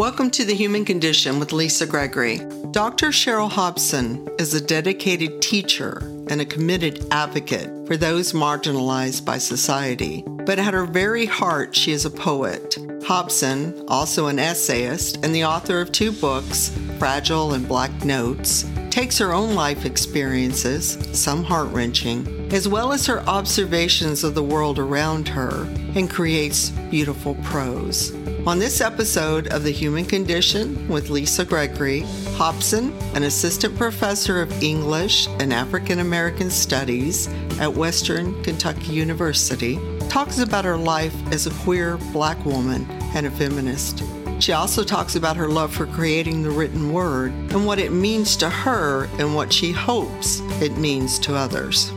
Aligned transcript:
Welcome 0.00 0.32
to 0.32 0.44
The 0.44 0.56
Human 0.56 0.84
Condition 0.84 1.38
with 1.38 1.52
Lisa 1.52 1.86
Gregory. 1.86 2.38
Dr. 2.72 3.10
Cheryl 3.10 3.48
Hopson 3.48 4.28
is 4.40 4.52
a 4.52 4.60
dedicated 4.60 5.40
teacher 5.40 5.98
and 6.28 6.40
a 6.40 6.44
committed 6.44 7.06
advocate 7.12 7.86
for 7.86 7.96
those 7.96 8.32
marginalized 8.32 9.24
by 9.24 9.38
society. 9.38 10.24
But 10.26 10.58
at 10.58 10.74
her 10.74 10.84
very 10.84 11.26
heart, 11.26 11.76
she 11.76 11.92
is 11.92 12.06
a 12.06 12.10
poet. 12.10 12.76
Hopson, 13.06 13.84
also 13.86 14.26
an 14.26 14.40
essayist 14.40 15.24
and 15.24 15.32
the 15.32 15.44
author 15.44 15.80
of 15.80 15.92
two 15.92 16.10
books, 16.10 16.76
Fragile 16.98 17.54
and 17.54 17.68
Black 17.68 18.04
Notes, 18.04 18.64
takes 18.94 19.18
her 19.18 19.34
own 19.34 19.56
life 19.56 19.84
experiences, 19.84 20.96
some 21.10 21.42
heart 21.42 21.68
wrenching, 21.72 22.24
as 22.52 22.68
well 22.68 22.92
as 22.92 23.04
her 23.04 23.28
observations 23.28 24.22
of 24.22 24.36
the 24.36 24.42
world 24.44 24.78
around 24.78 25.26
her, 25.26 25.64
and 25.96 26.08
creates 26.08 26.70
beautiful 26.92 27.34
prose. 27.42 28.14
On 28.46 28.60
this 28.60 28.80
episode 28.80 29.48
of 29.48 29.64
The 29.64 29.72
Human 29.72 30.04
Condition 30.04 30.86
with 30.86 31.10
Lisa 31.10 31.44
Gregory, 31.44 32.04
Hopson, 32.36 32.92
an 33.16 33.24
assistant 33.24 33.76
professor 33.76 34.40
of 34.40 34.62
English 34.62 35.26
and 35.40 35.52
African 35.52 35.98
American 35.98 36.48
Studies 36.48 37.26
at 37.58 37.74
Western 37.74 38.40
Kentucky 38.44 38.92
University, 38.92 39.76
talks 40.08 40.38
about 40.38 40.64
her 40.64 40.76
life 40.76 41.16
as 41.32 41.48
a 41.48 41.64
queer 41.64 41.96
black 42.12 42.44
woman 42.44 42.88
and 43.16 43.26
a 43.26 43.30
feminist. 43.32 44.04
She 44.44 44.52
also 44.52 44.84
talks 44.84 45.16
about 45.16 45.38
her 45.38 45.48
love 45.48 45.72
for 45.72 45.86
creating 45.86 46.42
the 46.42 46.50
written 46.50 46.92
word 46.92 47.32
and 47.32 47.64
what 47.64 47.78
it 47.78 47.92
means 47.92 48.36
to 48.36 48.50
her 48.50 49.06
and 49.18 49.34
what 49.34 49.50
she 49.50 49.72
hopes 49.72 50.40
it 50.60 50.76
means 50.76 51.18
to 51.20 51.34
others. 51.34 51.90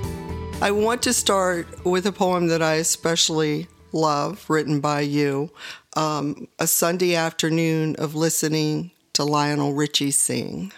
I 0.61 0.71
want 0.71 1.01
to 1.01 1.11
start 1.11 1.67
with 1.85 2.05
a 2.05 2.13
poem 2.13 2.47
that 2.47 2.61
I 2.61 2.75
especially 2.75 3.67
love, 3.91 4.49
written 4.49 4.79
by 4.79 5.01
you 5.01 5.51
um, 5.97 6.47
A 6.57 6.67
Sunday 6.67 7.15
Afternoon 7.15 7.97
of 7.97 8.15
Listening 8.15 8.91
to 9.11 9.25
Lionel 9.25 9.73
Richie 9.73 10.11
Sing. 10.11 10.71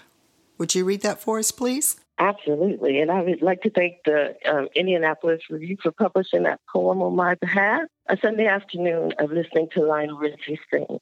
Would 0.58 0.74
you 0.74 0.86
read 0.86 1.02
that 1.02 1.22
for 1.22 1.38
us, 1.38 1.52
please? 1.52 1.98
Absolutely. 2.18 3.00
And 3.00 3.12
I 3.12 3.22
would 3.22 3.44
like 3.44 3.62
to 3.62 3.70
thank 3.70 3.98
the 4.06 4.36
um, 4.48 4.70
Indianapolis 4.74 5.44
Review 5.52 5.78
for 5.84 5.92
publishing 5.92 6.42
that 6.44 6.62
poem 6.68 7.04
on 7.04 7.16
my 7.16 7.36
behalf. 7.36 7.84
A 8.08 8.18
Sunday 8.18 8.48
afternoon 8.48 9.14
of 9.20 9.32
listening 9.32 9.70
to 9.74 9.84
Lionel 9.84 10.18
Richie 10.18 10.60
sing. 10.72 11.00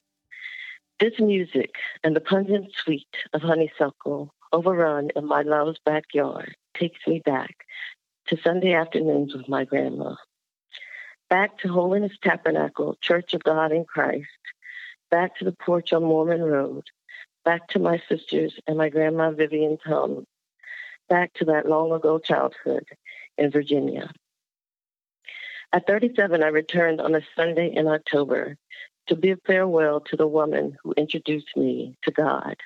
This 1.00 1.20
music 1.20 1.76
and 2.02 2.16
the 2.16 2.20
pungent 2.20 2.72
sweet 2.74 3.06
of 3.32 3.40
honeysuckle 3.40 4.34
overrun 4.52 5.10
in 5.14 5.26
my 5.26 5.42
love's 5.42 5.78
backyard 5.84 6.56
takes 6.74 6.98
me 7.06 7.22
back 7.24 7.66
to 8.26 8.36
Sunday 8.42 8.74
afternoons 8.74 9.32
with 9.32 9.48
my 9.48 9.64
grandma. 9.64 10.16
Back 11.30 11.58
to 11.58 11.68
Holiness 11.68 12.18
Tabernacle, 12.20 12.98
Church 13.00 13.32
of 13.32 13.44
God 13.44 13.70
in 13.70 13.84
Christ, 13.84 14.26
back 15.08 15.36
to 15.36 15.44
the 15.44 15.52
porch 15.52 15.92
on 15.92 16.02
Mormon 16.02 16.42
Road, 16.42 16.82
back 17.44 17.68
to 17.68 17.78
my 17.78 18.02
sisters 18.08 18.58
and 18.66 18.76
my 18.76 18.88
grandma 18.88 19.30
Vivian's 19.30 19.84
home, 19.84 20.24
back 21.08 21.32
to 21.34 21.44
that 21.44 21.68
long 21.68 21.92
ago 21.92 22.18
childhood 22.18 22.86
in 23.36 23.52
Virginia. 23.52 24.10
At 25.72 25.86
37, 25.86 26.42
I 26.42 26.48
returned 26.48 27.00
on 27.00 27.14
a 27.14 27.22
Sunday 27.36 27.72
in 27.72 27.86
October 27.86 28.56
to 29.08 29.16
bid 29.16 29.40
farewell 29.46 30.00
to 30.00 30.16
the 30.16 30.26
woman 30.26 30.76
who 30.82 30.92
introduced 30.96 31.56
me 31.56 31.96
to 32.04 32.10
God. 32.10 32.56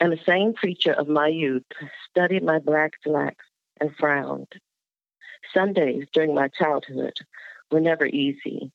And 0.00 0.12
the 0.12 0.20
same 0.26 0.54
preacher 0.54 0.92
of 0.92 1.08
my 1.08 1.28
youth 1.28 1.64
studied 2.08 2.42
my 2.42 2.58
black 2.58 2.92
slacks 3.02 3.44
and 3.80 3.94
frowned. 3.96 4.52
Sundays 5.54 6.06
during 6.12 6.34
my 6.34 6.48
childhood 6.48 7.14
were 7.70 7.80
never 7.80 8.06
easy. 8.06 8.70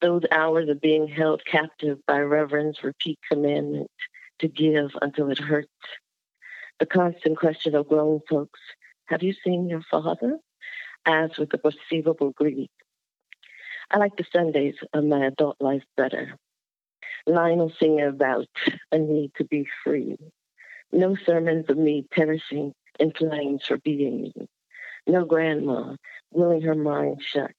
Those 0.00 0.22
hours 0.30 0.68
of 0.68 0.80
being 0.80 1.08
held 1.08 1.44
captive 1.44 1.98
by 2.06 2.18
reverend's 2.18 2.82
repeat 2.82 3.18
commandment 3.30 3.90
to 4.40 4.48
give 4.48 4.90
until 5.00 5.30
it 5.30 5.38
hurts. 5.38 5.68
The 6.78 6.86
constant 6.86 7.38
question 7.38 7.74
of 7.74 7.88
grown 7.88 8.20
folks, 8.28 8.60
have 9.06 9.22
you 9.22 9.32
seen 9.44 9.68
your 9.68 9.82
father? 9.90 10.38
Asked 11.06 11.38
with 11.38 11.54
a 11.54 11.58
perceivable 11.58 12.32
greed. 12.32 12.70
I 13.90 13.98
like 13.98 14.16
the 14.16 14.26
Sundays 14.32 14.74
of 14.92 15.04
my 15.04 15.26
adult 15.26 15.56
life 15.60 15.84
better. 15.96 16.36
Lionel 17.26 17.72
singing 17.78 18.02
about 18.02 18.48
a 18.92 18.98
need 18.98 19.32
to 19.36 19.44
be 19.44 19.66
free. 19.84 20.16
No 20.92 21.16
sermons 21.24 21.66
of 21.68 21.76
me 21.76 22.06
perishing 22.10 22.72
in 22.98 23.12
flames 23.12 23.64
for 23.66 23.78
being 23.78 24.22
me. 24.22 24.48
No 25.06 25.24
grandma 25.24 25.96
willing 26.32 26.62
her 26.62 26.74
mind 26.74 27.22
shut 27.22 27.52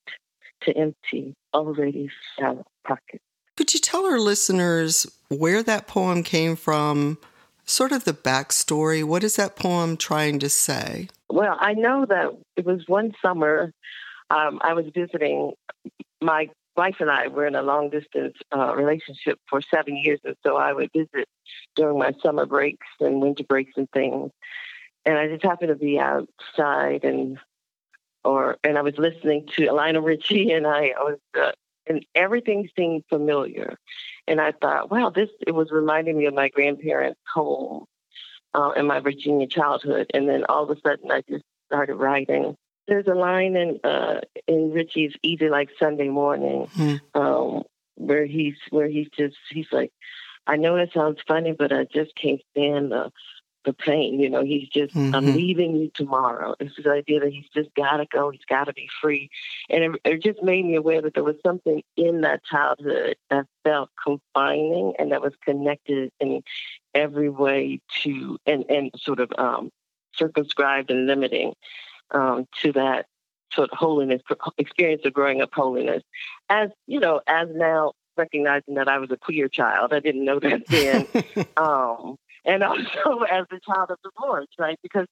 to 0.61 0.75
empty 0.75 1.33
already 1.53 2.09
shallow 2.37 2.65
pockets. 2.85 3.23
Could 3.55 3.73
you 3.73 3.79
tell 3.79 4.05
our 4.05 4.19
listeners 4.19 5.07
where 5.29 5.63
that 5.63 5.87
poem 5.87 6.23
came 6.23 6.55
from? 6.55 7.17
Sort 7.65 7.91
of 7.91 8.05
the 8.05 8.13
backstory. 8.13 9.03
What 9.03 9.23
is 9.23 9.35
that 9.35 9.55
poem 9.55 9.97
trying 9.97 10.39
to 10.39 10.49
say? 10.49 11.09
Well, 11.29 11.57
I 11.59 11.73
know 11.73 12.05
that 12.05 12.31
it 12.55 12.65
was 12.65 12.83
one 12.87 13.13
summer 13.21 13.73
um, 14.29 14.59
I 14.61 14.73
was 14.73 14.85
visiting. 14.93 15.53
My 16.21 16.49
wife 16.75 16.97
and 16.99 17.09
I 17.09 17.27
were 17.27 17.47
in 17.47 17.55
a 17.55 17.63
long 17.63 17.89
distance 17.89 18.35
uh, 18.55 18.75
relationship 18.75 19.39
for 19.49 19.61
seven 19.61 19.97
years, 19.97 20.19
and 20.23 20.35
so 20.45 20.57
I 20.57 20.73
would 20.73 20.91
visit 20.93 21.27
during 21.75 21.97
my 21.97 22.13
summer 22.21 22.45
breaks 22.45 22.87
and 22.99 23.21
winter 23.21 23.43
breaks 23.43 23.73
and 23.77 23.89
things. 23.91 24.31
And 25.05 25.17
I 25.17 25.27
just 25.27 25.43
happened 25.43 25.69
to 25.69 25.75
be 25.75 25.99
outside 25.99 27.03
and 27.03 27.39
or 28.23 28.57
and 28.63 28.77
I 28.77 28.81
was 28.81 28.97
listening 28.97 29.47
to 29.55 29.71
Lionel 29.71 30.01
Richie, 30.01 30.51
and 30.51 30.67
I, 30.67 30.93
I 30.97 31.03
was 31.03 31.19
uh, 31.39 31.51
and 31.87 32.05
everything 32.13 32.69
seemed 32.77 33.03
familiar, 33.09 33.77
and 34.27 34.41
I 34.41 34.51
thought, 34.51 34.91
wow, 34.91 35.09
this 35.09 35.29
it 35.45 35.55
was 35.55 35.71
reminding 35.71 36.17
me 36.17 36.25
of 36.25 36.33
my 36.33 36.49
grandparents' 36.49 37.19
home 37.33 37.85
uh, 38.53 38.71
in 38.75 38.85
my 38.85 38.99
Virginia 38.99 39.47
childhood, 39.47 40.07
and 40.13 40.27
then 40.27 40.43
all 40.49 40.63
of 40.63 40.77
a 40.77 40.79
sudden 40.85 41.11
I 41.11 41.21
just 41.29 41.43
started 41.67 41.95
writing. 41.95 42.55
There's 42.87 43.07
a 43.07 43.15
line 43.15 43.55
in 43.55 43.79
uh, 43.83 44.21
in 44.47 44.71
Richie's 44.71 45.13
"Easy 45.23 45.49
Like 45.49 45.69
Sunday 45.79 46.09
Morning" 46.09 46.67
hmm. 46.73 46.95
um, 47.13 47.63
where 47.95 48.25
he's 48.25 48.55
where 48.69 48.87
he's 48.87 49.09
just 49.09 49.37
he's 49.49 49.67
like, 49.71 49.91
I 50.45 50.55
know 50.55 50.75
it 50.77 50.91
sounds 50.93 51.19
funny, 51.27 51.51
but 51.51 51.71
I 51.73 51.85
just 51.85 52.15
can't 52.15 52.41
stand 52.51 52.91
the 52.91 53.11
the 53.67 53.73
pain. 53.73 54.19
You 54.19 54.29
know, 54.29 54.43
he's 54.43 54.69
just, 54.69 54.95
mm-hmm. 54.95 55.13
I'm 55.13 55.25
leaving 55.25 55.75
you 55.75 55.91
tomorrow. 55.93 56.55
It's 56.59 56.75
this 56.77 56.87
idea 56.87 57.19
that 57.19 57.33
he's 57.33 57.49
just 57.53 57.69
got 57.75 57.97
to 57.97 58.07
go, 58.09 58.31
he's 58.31 58.45
got 58.49 58.63
to 58.63 58.73
be 58.73 58.89
free. 59.01 59.29
And 59.69 59.83
it, 59.83 60.01
it, 60.05 60.23
just 60.23 60.41
made 60.41 60.65
me 60.65 60.75
aware 60.75 61.01
that 61.01 61.13
there 61.13 61.23
was 61.23 61.35
something 61.45 61.83
in 61.97 62.21
that 62.21 62.45
childhood 62.45 63.17
that 63.29 63.45
felt 63.63 63.89
confining 64.01 64.93
and 64.97 65.11
that 65.11 65.21
was 65.21 65.33
connected 65.43 66.11
in 66.19 66.41
every 66.95 67.29
way 67.29 67.81
to, 68.03 68.39
and, 68.45 68.63
and 68.69 68.91
sort 68.97 69.19
of 69.19 69.31
um, 69.37 69.69
circumscribed 70.13 70.89
and 70.89 71.05
limiting 71.05 71.53
um, 72.11 72.45
to 72.61 72.71
that 72.73 73.05
sort 73.53 73.69
of 73.71 73.77
holiness, 73.77 74.21
experience 74.57 75.03
of 75.05 75.13
growing 75.13 75.41
up 75.41 75.49
holiness. 75.53 76.03
As, 76.49 76.69
you 76.85 76.99
know, 76.99 77.21
as 77.27 77.47
now 77.51 77.93
recognizing 78.17 78.75
that 78.75 78.87
I 78.87 78.97
was 78.97 79.11
a 79.11 79.17
queer 79.17 79.47
child, 79.47 79.93
I 79.93 79.99
didn't 79.99 80.25
know 80.25 80.39
that 80.39 80.65
then. 80.67 81.07
um, 81.57 82.17
and 82.45 82.63
also 82.63 83.21
as 83.31 83.45
a 83.51 83.59
child 83.59 83.91
of 83.91 83.97
divorce, 84.03 84.47
right? 84.57 84.77
Because 84.81 85.07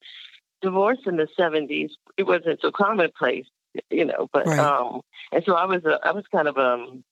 divorce 0.61 0.99
in 1.05 1.17
the 1.17 1.27
70s, 1.37 1.91
it 2.17 2.23
wasn't 2.23 2.61
so 2.61 2.71
commonplace, 2.71 3.45
you 3.89 4.05
know, 4.05 4.27
but, 4.31 4.47
right. 4.47 4.59
um, 4.59 5.01
and 5.31 5.43
so 5.45 5.55
I 5.55 5.65
was, 5.65 5.83
a, 5.85 5.99
I 6.03 6.11
was 6.11 6.25
kind 6.31 6.47
of, 6.47 6.57
um, 6.57 7.03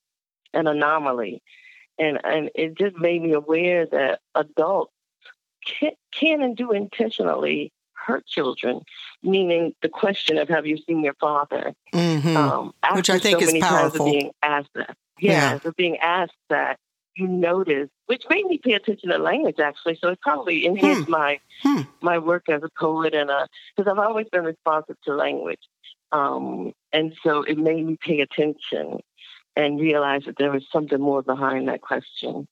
an 0.52 0.66
anomaly. 0.66 1.42
And, 1.98 2.18
and 2.24 2.50
it 2.54 2.76
just 2.76 2.96
made 2.96 3.22
me 3.22 3.32
aware 3.32 3.86
that 3.86 4.20
adults 4.34 4.92
can, 5.64 5.92
can 6.12 6.42
and 6.42 6.56
do 6.56 6.72
intentionally 6.72 7.72
hurt 8.04 8.26
children, 8.26 8.82
meaning 9.22 9.74
the 9.82 9.88
question 9.88 10.38
of 10.38 10.48
have 10.48 10.66
you 10.66 10.78
seen 10.86 11.02
your 11.02 11.14
father? 11.14 11.74
Mm-hmm. 11.92 12.36
Um, 12.36 12.74
Which 12.92 13.10
I 13.10 13.18
think 13.18 13.40
so 13.40 13.48
is 13.48 13.62
powerful. 13.62 14.06
being 14.06 14.30
asked 14.42 14.70
that. 14.74 14.96
Yeah, 15.18 15.58
yeah. 15.64 15.70
being 15.76 15.98
asked 15.98 16.32
that, 16.50 16.78
you 17.16 17.28
notice, 17.28 17.88
which 18.06 18.24
made 18.28 18.44
me 18.46 18.58
pay 18.58 18.72
attention 18.72 19.10
to 19.10 19.18
language 19.18 19.60
actually. 19.60 19.96
So 20.00 20.08
it 20.08 20.20
probably 20.20 20.66
enhanced 20.66 21.06
hmm. 21.06 21.12
my 21.12 21.40
hmm. 21.62 21.82
my 22.00 22.18
work 22.18 22.48
as 22.48 22.62
a 22.62 22.70
poet 22.78 23.14
and 23.14 23.30
a 23.30 23.48
because 23.76 23.90
I've 23.90 23.98
always 23.98 24.28
been 24.28 24.44
responsive 24.44 24.96
to 25.04 25.14
language, 25.14 25.60
um, 26.12 26.72
and 26.92 27.14
so 27.22 27.42
it 27.42 27.58
made 27.58 27.86
me 27.86 27.96
pay 28.00 28.20
attention 28.20 29.00
and 29.56 29.80
realize 29.80 30.24
that 30.26 30.36
there 30.36 30.50
was 30.50 30.64
something 30.72 31.00
more 31.00 31.22
behind 31.22 31.68
that 31.68 31.80
question. 31.80 32.48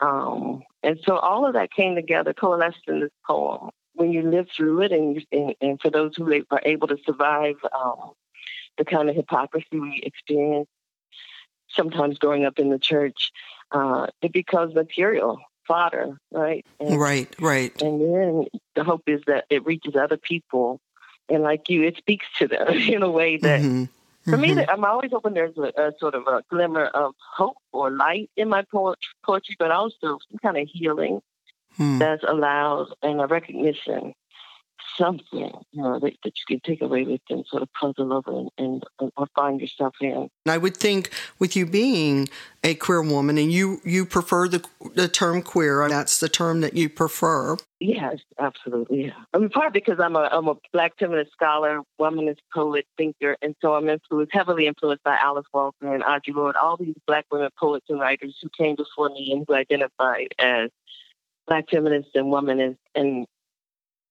Um, 0.00 0.62
and 0.82 0.98
so 1.04 1.16
all 1.16 1.46
of 1.46 1.54
that 1.54 1.70
came 1.70 1.94
together, 1.94 2.32
coalesced 2.32 2.88
in 2.88 3.00
this 3.00 3.10
poem. 3.26 3.70
When 3.96 4.12
you 4.12 4.22
live 4.22 4.48
through 4.54 4.82
it, 4.82 4.92
and, 4.92 5.24
and, 5.32 5.54
and 5.60 5.80
for 5.80 5.90
those 5.90 6.16
who 6.16 6.44
are 6.50 6.62
able 6.64 6.88
to 6.88 6.98
survive 7.04 7.56
um, 7.76 8.12
the 8.78 8.84
kind 8.84 9.08
of 9.08 9.16
hypocrisy 9.16 9.80
we 9.80 10.02
experience 10.04 10.68
sometimes 11.70 12.18
growing 12.18 12.44
up 12.44 12.58
in 12.58 12.70
the 12.70 12.78
church, 12.78 13.32
uh, 13.72 14.06
it 14.22 14.32
becomes 14.32 14.74
material 14.74 15.40
fodder, 15.66 16.18
right? 16.30 16.64
And, 16.78 16.98
right, 16.98 17.34
right. 17.40 17.82
And 17.82 18.00
then 18.00 18.46
the 18.74 18.84
hope 18.84 19.02
is 19.06 19.22
that 19.26 19.44
it 19.50 19.66
reaches 19.66 19.96
other 19.96 20.16
people, 20.16 20.80
and 21.28 21.42
like 21.42 21.68
you, 21.68 21.82
it 21.82 21.96
speaks 21.96 22.26
to 22.38 22.48
them 22.48 22.68
in 22.70 23.02
a 23.02 23.10
way 23.10 23.36
that 23.38 23.60
mm-hmm. 23.60 23.84
For 24.24 24.32
mm-hmm. 24.32 24.56
me, 24.56 24.66
I'm 24.68 24.84
always 24.84 25.12
hoping 25.12 25.34
there's 25.34 25.56
a, 25.56 25.70
a, 25.80 25.92
sort 26.00 26.16
of 26.16 26.26
a 26.26 26.42
glimmer 26.50 26.86
of 26.86 27.14
hope 27.36 27.58
or 27.72 27.92
light 27.92 28.28
in 28.36 28.48
my 28.48 28.64
poetry, 28.72 29.54
but 29.56 29.70
also 29.70 30.18
some 30.28 30.38
kind 30.42 30.56
of 30.56 30.66
healing 30.68 31.20
hmm. 31.76 31.98
that's 31.98 32.24
allowed 32.24 32.88
and 33.02 33.20
a 33.20 33.26
recognition 33.26 34.14
something, 34.96 35.52
you 35.72 35.82
know, 35.82 35.98
that, 35.98 36.12
that 36.24 36.32
you 36.36 36.44
can 36.46 36.60
take 36.60 36.80
away 36.80 37.04
with 37.04 37.20
and 37.30 37.44
sort 37.46 37.62
of 37.62 37.72
puzzle 37.72 38.12
over 38.12 38.46
and, 38.58 38.82
and, 38.98 39.12
or 39.16 39.26
find 39.34 39.60
yourself 39.60 39.94
in. 40.00 40.28
I 40.46 40.58
would 40.58 40.76
think 40.76 41.10
with 41.38 41.56
you 41.56 41.66
being 41.66 42.28
a 42.64 42.74
queer 42.74 43.02
woman 43.02 43.38
and 43.38 43.52
you, 43.52 43.80
you 43.84 44.06
prefer 44.06 44.48
the, 44.48 44.64
the 44.94 45.08
term 45.08 45.42
queer, 45.42 45.88
that's 45.88 46.20
the 46.20 46.28
term 46.28 46.60
that 46.62 46.74
you 46.74 46.88
prefer. 46.88 47.56
Yes, 47.78 48.16
absolutely. 48.38 49.06
Yeah. 49.06 49.12
I 49.34 49.38
mean, 49.38 49.50
part 49.50 49.74
because 49.74 50.00
I'm 50.00 50.16
a, 50.16 50.28
I'm 50.32 50.48
a 50.48 50.54
black 50.72 50.92
feminist 50.98 51.32
scholar, 51.32 51.82
womanist 52.00 52.38
poet, 52.52 52.86
thinker, 52.96 53.36
and 53.42 53.54
so 53.60 53.74
I'm 53.74 53.88
influenced, 53.88 54.32
heavily 54.34 54.66
influenced 54.66 55.04
by 55.04 55.16
Alice 55.20 55.46
Walker 55.52 55.94
and 55.94 56.02
Audre 56.02 56.34
Lorde, 56.34 56.56
all 56.56 56.76
these 56.76 56.94
black 57.06 57.26
women 57.30 57.50
poets 57.58 57.86
and 57.88 58.00
writers 58.00 58.36
who 58.42 58.48
came 58.56 58.76
before 58.76 59.10
me 59.10 59.30
and 59.32 59.44
who 59.46 59.54
identified 59.54 60.28
as 60.38 60.70
black 61.46 61.70
feminists 61.70 62.12
and 62.14 62.26
womanists 62.26 62.78
and 62.94 63.26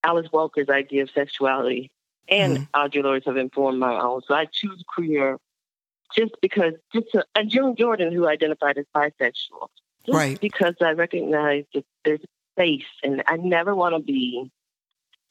Alice 0.04 0.28
Walker's 0.32 0.70
idea 0.70 1.04
of 1.04 1.10
sexuality 1.10 1.92
and 2.28 2.58
mm-hmm. 2.58 2.80
Audre 2.80 3.04
Lorde's 3.04 3.26
have 3.26 3.38
informed 3.38 3.80
my 3.80 4.00
own. 4.00 4.22
So 4.28 4.34
I 4.34 4.46
choose 4.46 4.84
queer 4.88 5.38
just 6.16 6.34
because, 6.42 6.74
just 6.94 7.08
to, 7.12 7.26
and 7.36 7.50
June 7.50 7.76
Jordan, 7.76 8.14
who 8.14 8.28
identified 8.28 8.78
as 8.78 8.86
bisexual, 8.96 9.68
just 10.06 10.16
right. 10.16 10.40
because 10.40 10.76
I 10.82 10.92
recognize 10.92 11.66
that 11.74 11.86
there's 12.04 12.22
space, 12.54 12.86
and 13.04 13.24
I 13.28 13.38
never 13.38 13.76
want 13.76 13.96
to 13.96 14.02
be 14.02 14.50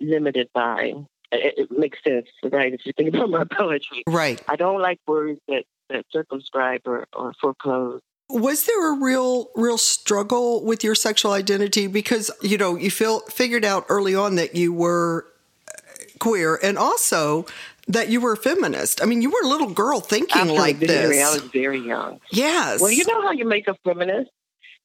limited 0.01 0.49
by. 0.53 0.95
It, 1.33 1.55
it, 1.57 1.71
makes 1.71 2.03
sense, 2.05 2.29
right? 2.45 2.73
If 2.73 2.85
you 2.87 2.93
think 2.93 3.09
about 3.15 3.31
my 3.31 3.45
poetry, 3.45 4.03
right? 4.07 4.41
I 4.47 4.57
don't 4.57 4.81
like 4.81 5.01
words 5.07 5.41
that 5.49 5.65
that 5.91 6.07
circumscribe 6.11 6.83
or, 6.87 7.07
or 7.13 7.35
foreclose 7.41 8.01
was 8.35 8.67
there 8.67 8.93
a 8.93 8.99
real 8.99 9.49
real 9.55 9.79
struggle 9.79 10.65
with 10.65 10.83
your 10.83 10.95
sexual 10.95 11.33
identity 11.33 11.87
because 11.87 12.31
you 12.43 12.59
know 12.59 12.77
you 12.77 12.91
feel 12.91 13.21
figured 13.21 13.65
out 13.65 13.87
early 13.89 14.15
on 14.15 14.35
that 14.35 14.57
you 14.57 14.73
were 14.73 15.27
uh, 15.69 15.81
queer 16.19 16.59
and 16.63 16.77
also 16.77 17.47
that 17.87 18.09
you 18.09 18.21
were 18.21 18.33
a 18.33 18.37
feminist. 18.37 19.03
I 19.03 19.07
mean, 19.07 19.23
you 19.23 19.31
were 19.31 19.43
a 19.45 19.49
little 19.49 19.71
girl 19.71 20.01
thinking 20.01 20.41
Absolutely 20.41 20.59
like 20.59 20.79
this. 20.79 21.23
I 21.23 21.35
was 21.35 21.43
very 21.51 21.79
young. 21.79 22.21
Yes. 22.33 22.81
Well, 22.81 22.91
you 22.91 23.05
know 23.07 23.23
how 23.23 23.33
you 23.33 23.45
make 23.45 23.69
a 23.69 23.75
feminist? 23.85 24.31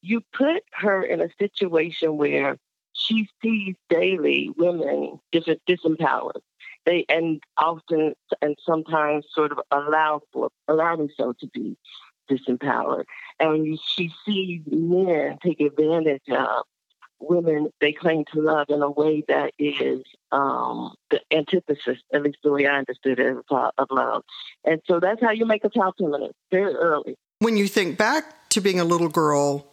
You 0.01 0.21
put 0.33 0.63
her 0.73 1.01
in 1.01 1.21
a 1.21 1.29
situation 1.39 2.17
where 2.17 2.57
she 2.93 3.29
sees 3.41 3.75
daily 3.89 4.51
women 4.57 5.19
dis- 5.31 5.45
disempowered. 5.67 6.41
They 6.85 7.05
and 7.09 7.41
often 7.57 8.13
and 8.41 8.57
sometimes 8.65 9.25
sort 9.33 9.51
of 9.51 9.59
allow 9.71 10.21
for 10.31 10.49
allow 10.67 10.95
themselves 10.95 11.39
to 11.39 11.47
be 11.47 11.77
disempowered. 12.29 13.05
And 13.39 13.79
she 13.95 14.11
sees 14.25 14.61
men 14.67 15.37
take 15.43 15.59
advantage 15.61 16.23
of 16.29 16.65
women 17.19 17.69
they 17.81 17.91
claim 17.91 18.23
to 18.33 18.41
love 18.41 18.67
in 18.69 18.81
a 18.81 18.89
way 18.89 19.23
that 19.27 19.51
is 19.59 20.01
um, 20.31 20.93
the 21.11 21.21
antithesis, 21.31 21.97
at 22.13 22.23
least 22.23 22.37
the 22.43 22.51
way 22.51 22.65
I 22.65 22.77
understood 22.77 23.19
it, 23.19 23.37
of 23.49 23.87
love. 23.91 24.23
And 24.63 24.81
so 24.85 24.99
that's 24.99 25.21
how 25.21 25.31
you 25.31 25.45
make 25.45 25.63
a 25.63 25.69
child 25.69 25.95
feminist 25.97 26.35
very 26.51 26.73
early. 26.75 27.15
When 27.39 27.57
you 27.57 27.67
think 27.67 27.97
back 27.97 28.49
to 28.49 28.61
being 28.61 28.79
a 28.79 28.85
little 28.85 29.09
girl, 29.09 29.67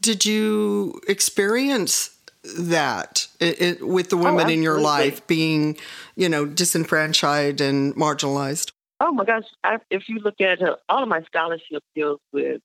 did 0.00 0.24
you 0.24 1.00
experience 1.08 2.16
that 2.58 3.26
it, 3.38 3.60
it, 3.60 3.86
with 3.86 4.10
the 4.10 4.16
women 4.16 4.46
oh, 4.46 4.50
in 4.50 4.62
your 4.62 4.80
life 4.80 5.26
being, 5.26 5.76
you 6.16 6.28
know, 6.28 6.46
disenfranchised 6.46 7.60
and 7.60 7.94
marginalized? 7.94 8.72
Oh 9.00 9.12
my 9.12 9.24
gosh! 9.24 9.44
I, 9.64 9.78
if 9.88 10.08
you 10.08 10.18
look 10.18 10.40
at 10.40 10.62
uh, 10.62 10.76
all 10.88 11.02
of 11.02 11.08
my 11.08 11.22
scholarship 11.22 11.82
deals 11.94 12.20
with 12.32 12.60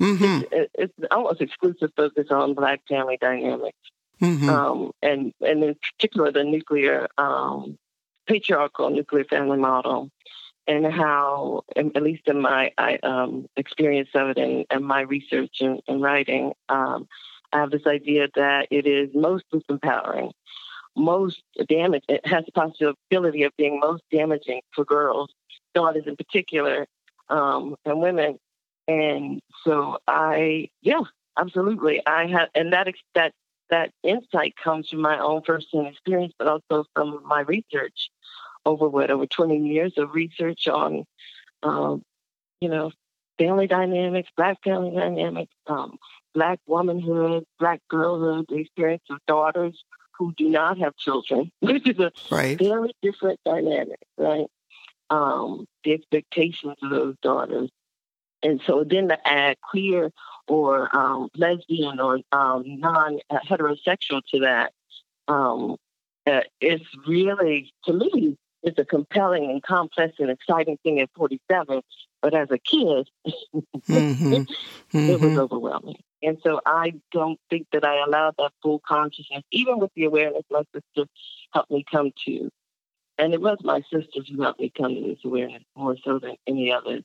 mm-hmm. 0.00 0.42
it's, 0.52 0.70
it's, 0.74 0.92
almost 1.10 1.40
exclusive 1.40 1.90
focus 1.96 2.26
on 2.30 2.52
Black 2.52 2.82
family 2.86 3.16
dynamics, 3.18 3.78
mm-hmm. 4.20 4.50
um, 4.50 4.90
and 5.02 5.32
and 5.40 5.64
in 5.64 5.76
particular 5.76 6.30
the 6.30 6.44
nuclear 6.44 7.08
um, 7.16 7.78
patriarchal 8.26 8.90
nuclear 8.90 9.24
family 9.24 9.56
model, 9.56 10.10
and 10.66 10.84
how, 10.86 11.62
at 11.74 12.02
least 12.02 12.28
in 12.28 12.42
my 12.42 12.70
I, 12.76 12.98
um, 13.02 13.46
experience 13.56 14.10
of 14.14 14.28
it 14.28 14.38
and, 14.38 14.66
and 14.68 14.84
my 14.84 15.00
research 15.00 15.56
and, 15.60 15.80
and 15.88 16.02
writing, 16.02 16.52
um, 16.68 17.08
I 17.50 17.60
have 17.60 17.70
this 17.70 17.86
idea 17.86 18.28
that 18.34 18.68
it 18.70 18.86
is 18.86 19.08
most 19.14 19.44
disempowering 19.50 20.32
most 20.96 21.40
damage 21.68 22.02
it 22.08 22.26
has 22.26 22.44
the 22.44 22.50
possibility 22.50 23.44
of 23.44 23.52
being 23.56 23.78
most 23.78 24.02
damaging 24.10 24.60
for 24.74 24.84
girls 24.84 25.30
daughters 25.78 26.04
in 26.06 26.16
particular, 26.16 26.86
um, 27.28 27.76
and 27.84 28.00
women. 28.00 28.38
And 28.86 29.40
so 29.64 29.98
I, 30.06 30.70
yeah, 30.82 31.02
absolutely. 31.38 32.02
I 32.06 32.26
have, 32.26 32.48
and 32.54 32.72
that 32.72 32.88
that 33.14 33.32
that 33.70 33.90
insight 34.02 34.54
comes 34.62 34.88
from 34.88 35.02
my 35.02 35.18
own 35.18 35.42
personal 35.42 35.86
experience, 35.86 36.32
but 36.38 36.48
also 36.48 36.84
from 36.94 37.22
my 37.26 37.40
research 37.40 38.10
over 38.64 38.88
what 38.88 39.10
over 39.10 39.26
20 39.26 39.58
years 39.58 39.92
of 39.98 40.14
research 40.14 40.66
on, 40.68 41.04
um, 41.62 42.02
you 42.60 42.68
know, 42.68 42.90
family 43.38 43.66
dynamics, 43.66 44.30
black 44.36 44.56
family 44.64 44.90
dynamics, 44.90 45.52
um, 45.66 45.98
black 46.34 46.58
womanhood, 46.66 47.44
black 47.58 47.80
girlhood, 47.88 48.46
the 48.48 48.56
experience 48.56 49.04
of 49.10 49.18
daughters 49.26 49.84
who 50.18 50.32
do 50.36 50.48
not 50.48 50.78
have 50.78 50.96
children, 50.96 51.50
which 51.60 51.88
is 51.88 51.98
a 51.98 52.10
right. 52.30 52.58
very 52.58 52.92
different 53.02 53.38
dynamic, 53.44 54.00
right? 54.16 54.46
Um, 55.10 55.66
the 55.84 55.92
expectations 55.94 56.76
of 56.82 56.90
those 56.90 57.14
daughters. 57.22 57.70
And 58.42 58.60
so 58.66 58.84
then 58.84 59.08
to 59.08 59.28
add 59.28 59.56
queer 59.60 60.10
or 60.46 60.94
um, 60.96 61.28
lesbian 61.36 61.98
or 61.98 62.20
um, 62.30 62.62
non 62.66 63.18
heterosexual 63.32 64.22
to 64.32 64.40
that, 64.40 64.72
um, 65.26 65.76
uh, 66.26 66.42
it's 66.60 66.84
really, 67.06 67.72
to 67.84 67.92
me, 67.92 68.36
it's 68.62 68.78
a 68.78 68.84
compelling 68.84 69.50
and 69.50 69.62
complex 69.62 70.16
and 70.18 70.30
exciting 70.30 70.78
thing 70.82 71.00
at 71.00 71.10
47. 71.16 71.80
But 72.20 72.34
as 72.34 72.50
a 72.50 72.58
kid, 72.58 73.08
mm-hmm. 73.26 73.58
Mm-hmm. 74.88 75.10
it 75.10 75.20
was 75.20 75.20
mm-hmm. 75.20 75.38
overwhelming. 75.38 75.98
And 76.22 76.38
so 76.42 76.60
I 76.64 76.94
don't 77.12 77.38
think 77.50 77.66
that 77.72 77.84
I 77.84 78.02
allowed 78.02 78.36
that 78.38 78.52
full 78.62 78.80
consciousness, 78.86 79.42
even 79.52 79.78
with 79.78 79.90
the 79.94 80.04
awareness 80.04 80.44
my 80.50 80.62
sister 80.74 81.08
helped 81.52 81.70
me 81.70 81.84
come 81.90 82.10
to. 82.24 82.50
And 83.18 83.34
it 83.34 83.40
was 83.40 83.58
my 83.62 83.80
sisters 83.92 84.28
who 84.30 84.42
helped 84.42 84.60
me 84.60 84.72
come 84.76 84.94
to 84.94 85.00
this 85.00 85.18
awareness 85.24 85.62
more 85.76 85.96
so 86.04 86.18
than 86.18 86.36
any 86.46 86.72
others. 86.72 87.02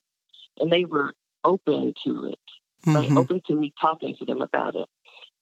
And 0.60 0.72
they 0.72 0.86
were 0.86 1.14
open 1.44 1.94
to 2.06 2.26
it, 2.26 2.40
mm-hmm. 2.86 2.96
right? 2.96 3.12
open 3.18 3.42
to 3.48 3.56
me 3.56 3.74
talking 3.80 4.16
to 4.18 4.26
them 4.26 4.42
about 4.42 4.76
it. 4.76 4.88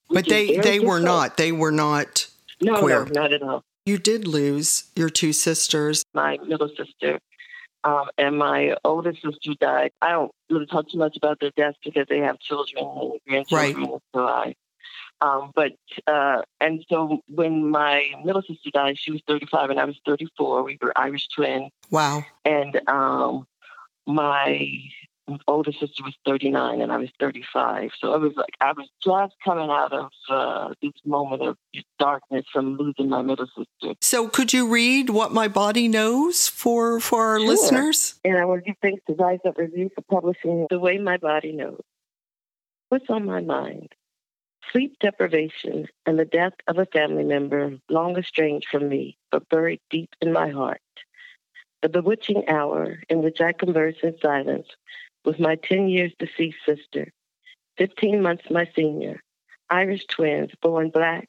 But 0.09 0.27
they, 0.27 0.57
they 0.57 0.79
were 0.79 1.00
not. 1.00 1.38
They 1.38 1.51
were 1.51 1.71
not 1.71 2.27
no, 2.62 2.79
queer. 2.79 3.05
No, 3.05 3.22
not 3.22 3.34
at 3.34 3.41
all. 3.41 3.63
You 3.86 3.98
did 3.98 4.27
lose 4.27 4.86
your 4.96 5.10
two 5.10 5.34
sisters. 5.34 6.03
My 6.13 6.38
middle 6.46 6.69
sister 6.69 7.19
um, 7.84 8.10
and 8.17 8.38
my 8.38 8.75
oldest 8.84 9.22
sister 9.22 9.53
died. 9.60 9.91
I 10.01 10.12
don't 10.12 10.31
really 10.50 10.65
talk 10.67 10.89
too 10.89 10.98
much 10.98 11.17
about 11.17 11.39
their 11.39 11.51
deaths 11.55 11.77
because 11.84 12.05
they 12.10 12.19
have 12.19 12.39
children 12.39 12.86
and 13.27 13.46
grandchildren. 13.48 13.91
Right. 13.91 14.01
So 14.13 14.27
I 14.27 14.55
um, 15.22 15.51
but 15.56 15.74
uh, 16.08 16.42
and 16.60 16.84
so 16.90 17.22
when 17.28 17.70
my 17.70 18.10
middle 18.25 18.42
sister 18.42 18.72
died, 18.74 18.98
she 18.98 19.12
was 19.12 19.22
35 19.28 19.70
and 19.70 19.80
I 19.80 19.86
was 19.86 20.00
34. 20.06 20.63
We 20.63 20.78
were 20.82 20.98
Irish 20.98 21.28
twins. 21.30 21.72
Wow. 21.92 22.25
And 22.44 22.82
um, 22.90 23.46
my 24.08 24.68
older 25.48 25.72
sister 25.72 26.04
was 26.04 26.16
39 26.25 26.82
and 26.82 26.92
I 26.92 26.98
was 26.98 27.10
35. 27.20 27.92
So 28.00 28.13
I 28.13 28.18
was 28.18 28.34
like 28.36 28.56
I 28.60 28.74
was 28.74 28.90
just 29.04 29.36
coming 29.44 29.70
out 29.70 29.94
of 29.94 30.12
uh, 30.30 30.74
this 30.82 30.94
moment 31.06 31.44
of 31.44 31.58
darkness 32.00 32.46
from 32.51 32.78
losing 32.78 33.10
my 33.10 33.22
middle 33.22 33.48
sister. 33.48 33.96
So 34.01 34.28
could 34.28 34.54
you 34.54 34.68
read 34.68 35.10
what 35.12 35.32
my 35.34 35.48
body 35.48 35.88
knows 35.88 36.48
for 36.48 37.00
for 37.00 37.28
our 37.28 37.40
sure. 37.40 37.48
listeners? 37.48 38.16
And 38.25 38.38
I 38.38 38.46
want 38.46 38.63
to 38.63 38.72
give 38.72 38.78
thanks 38.82 39.04
to 39.08 39.13
Rise 39.13 39.40
Up 39.46 39.58
Review 39.58 39.90
for 39.94 40.01
publishing 40.01 40.68
The 40.70 40.80
Way 40.80 40.98
My 40.98 41.18
Body 41.18 41.51
Knows. 41.51 41.82
What's 42.90 43.10
on 43.10 43.25
my 43.25 43.42
mind? 43.42 43.94
Sleep 44.72 44.98
deprivation, 45.00 45.88
and 46.06 46.20
the 46.20 46.25
death 46.25 46.53
of 46.68 46.77
a 46.77 46.86
family 46.86 47.24
member 47.24 47.77
long 47.89 48.18
estranged 48.18 48.68
from 48.70 48.88
me, 48.88 49.18
but 49.32 49.50
buried 49.50 49.82
deep 49.89 50.10
in 50.22 50.32
my 50.32 50.50
heart. 50.50 50.82
The 51.82 51.89
bewitching 51.89 52.48
hour 52.48 53.01
in 53.10 53.24
which 53.24 53.41
I 53.41 53.53
converse 53.53 53.98
in 54.03 54.18
silence 54.20 54.68
with 55.25 55.39
my 55.39 55.56
10 55.56 55.89
years 55.89 56.13
deceased 56.20 56.60
sister, 56.65 57.12
15 57.77 58.22
months 58.22 58.50
my 58.50 58.70
senior, 58.75 59.22
Irish 59.70 60.06
twins 60.06 60.51
born 60.62 60.89
black 60.89 61.27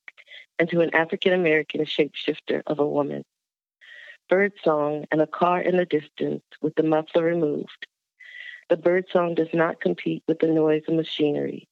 into 0.58 0.80
an 0.80 0.94
African 0.94 1.32
American 1.32 1.84
shapeshifter 1.84 2.62
of 2.66 2.78
a 2.78 2.86
woman. 2.86 3.24
Bird 4.28 4.52
song 4.62 5.06
and 5.10 5.20
a 5.20 5.26
car 5.26 5.60
in 5.60 5.76
the 5.76 5.86
distance 5.86 6.42
with 6.60 6.74
the 6.74 6.82
muffler 6.82 7.24
removed. 7.24 7.86
The 8.68 8.76
bird 8.76 9.06
song 9.10 9.34
does 9.34 9.52
not 9.52 9.80
compete 9.80 10.22
with 10.26 10.38
the 10.38 10.46
noise 10.46 10.82
of 10.88 10.94
machinery 10.94 11.68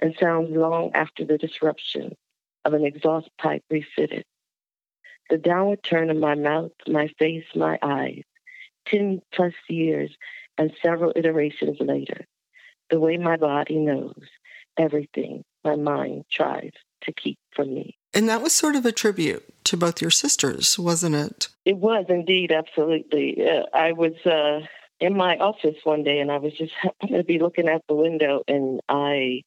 and 0.00 0.14
sounds 0.20 0.50
long 0.50 0.90
after 0.94 1.24
the 1.24 1.38
disruption 1.38 2.14
of 2.64 2.74
an 2.74 2.84
exhaust 2.84 3.28
pipe 3.38 3.62
refitted. 3.70 4.24
The 5.30 5.38
downward 5.38 5.82
turn 5.82 6.10
of 6.10 6.16
my 6.16 6.34
mouth, 6.34 6.72
my 6.86 7.08
face, 7.18 7.44
my 7.54 7.78
eyes, 7.82 8.22
10 8.86 9.20
plus 9.32 9.54
years 9.68 10.14
And 10.56 10.72
several 10.82 11.12
iterations 11.16 11.78
later, 11.80 12.26
the 12.90 13.00
way 13.00 13.16
my 13.16 13.36
body 13.36 13.76
knows 13.76 14.22
everything 14.78 15.42
my 15.64 15.74
mind 15.76 16.24
tries 16.30 16.70
to 17.02 17.12
keep 17.12 17.38
from 17.56 17.74
me. 17.74 17.96
And 18.12 18.28
that 18.28 18.42
was 18.42 18.52
sort 18.52 18.76
of 18.76 18.86
a 18.86 18.92
tribute 18.92 19.42
to 19.64 19.76
both 19.76 20.00
your 20.00 20.12
sisters, 20.12 20.78
wasn't 20.78 21.16
it? 21.16 21.48
It 21.64 21.76
was 21.76 22.04
indeed, 22.08 22.52
absolutely. 22.52 23.44
Uh, 23.44 23.64
I 23.74 23.92
was 23.92 24.14
uh, 24.24 24.60
in 25.00 25.16
my 25.16 25.36
office 25.38 25.76
one 25.82 26.04
day 26.04 26.20
and 26.20 26.30
I 26.30 26.38
was 26.38 26.52
just 26.52 26.72
happened 26.80 27.10
to 27.16 27.24
be 27.24 27.38
looking 27.38 27.68
out 27.68 27.82
the 27.88 27.94
window 27.94 28.42
and 28.46 28.80
I 28.88 29.42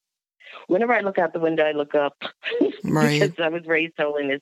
whenever 0.67 0.93
I 0.93 1.01
look 1.01 1.17
out 1.17 1.33
the 1.33 1.39
window 1.39 1.63
I 1.63 1.71
look 1.71 1.95
up 1.95 2.15
right. 2.83 3.19
because 3.21 3.39
I 3.39 3.49
was 3.49 3.65
raised 3.65 3.93
holiness. 3.97 4.41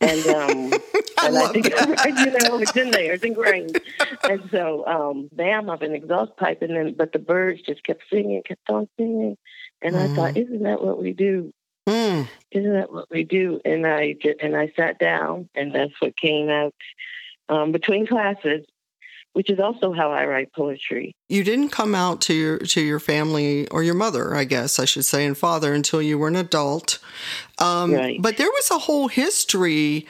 And 0.00 0.26
um 0.26 0.80
I 1.18 1.26
and 1.26 1.38
I 1.38 1.52
think 1.52 1.64
that. 1.74 2.06
you 2.18 2.48
know 2.48 2.58
it's 2.58 2.76
in 2.76 2.90
there, 2.90 3.12
it's 3.12 3.24
ingrained. 3.24 3.80
and 4.28 4.48
so 4.50 4.86
um 4.86 5.28
bam 5.32 5.70
up 5.70 5.82
an 5.82 5.94
exhaust 5.94 6.36
pipe 6.36 6.62
and 6.62 6.76
then 6.76 6.94
but 6.94 7.12
the 7.12 7.18
birds 7.18 7.62
just 7.62 7.82
kept 7.84 8.02
singing, 8.10 8.42
kept 8.46 8.68
on 8.68 8.88
singing. 8.98 9.36
And 9.82 9.96
I 9.96 10.08
thought, 10.14 10.36
isn't 10.36 10.62
that 10.62 10.82
what 10.82 10.98
we 11.00 11.12
do? 11.12 11.52
Mm. 11.86 12.26
Isn't 12.50 12.72
that 12.72 12.90
what 12.90 13.10
we 13.10 13.24
do? 13.24 13.60
And 13.64 13.86
I 13.86 14.16
and 14.40 14.56
I 14.56 14.72
sat 14.76 14.98
down 14.98 15.48
and 15.54 15.74
that's 15.74 15.92
what 16.00 16.16
came 16.16 16.48
out 16.48 16.74
um, 17.48 17.72
between 17.72 18.06
classes 18.06 18.64
which 19.34 19.50
is 19.50 19.60
also 19.60 19.92
how 19.92 20.10
I 20.10 20.24
write 20.26 20.52
poetry. 20.52 21.14
You 21.28 21.44
didn't 21.44 21.68
come 21.68 21.94
out 21.94 22.20
to 22.22 22.34
your 22.34 22.58
to 22.58 22.80
your 22.80 22.98
family 23.00 23.68
or 23.68 23.82
your 23.82 23.94
mother, 23.94 24.34
I 24.34 24.44
guess 24.44 24.78
I 24.78 24.86
should 24.86 25.04
say, 25.04 25.26
and 25.26 25.36
father 25.36 25.74
until 25.74 26.00
you 26.00 26.16
were 26.18 26.28
an 26.28 26.36
adult. 26.36 26.98
Um, 27.58 27.92
Right. 27.92 28.20
But 28.20 28.36
there 28.38 28.50
was 28.50 28.70
a 28.70 28.78
whole 28.78 29.08
history 29.08 30.06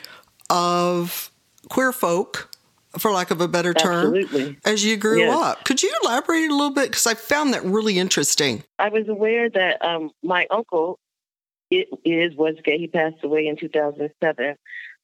of 0.50 1.30
queer 1.68 1.92
folk, 1.92 2.50
for 2.98 3.10
lack 3.10 3.30
of 3.30 3.40
a 3.40 3.48
better 3.48 3.74
term, 3.74 4.14
Absolutely. 4.14 4.56
as 4.64 4.84
you 4.84 4.96
grew 4.96 5.18
Yes. 5.20 5.34
up. 5.36 5.64
Could 5.64 5.82
you 5.82 5.92
elaborate 6.04 6.48
a 6.50 6.54
little 6.54 6.70
bit? 6.70 6.90
Because 6.90 7.06
I 7.06 7.14
found 7.14 7.52
that 7.54 7.64
really 7.64 7.98
interesting. 7.98 8.62
I 8.78 8.88
was 8.90 9.08
aware 9.08 9.48
that 9.50 9.84
um, 9.84 10.10
my 10.22 10.46
uncle 10.50 10.98
it 11.70 11.88
is 12.04 12.36
was 12.36 12.54
gay. 12.62 12.78
He 12.78 12.86
passed 12.86 13.24
away 13.24 13.46
in 13.48 13.56
2007. 13.56 14.54